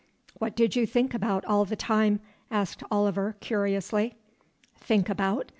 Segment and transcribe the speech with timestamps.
[0.39, 4.15] "What did you think about all the time?" asked Oliver curiously.
[4.79, 5.45] "Think about?